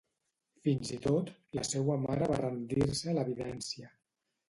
Fins 0.67 0.91
i 0.95 0.97
tot, 1.03 1.29
la 1.59 1.67
seua 1.73 2.01
mare 2.09 2.33
va 2.35 2.43
rendir-se 2.43 3.15
a 3.15 3.19
l'evidència. 3.23 3.97